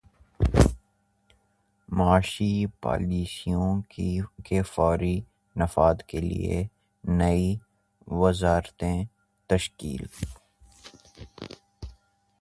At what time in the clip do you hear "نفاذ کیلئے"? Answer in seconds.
5.59-6.57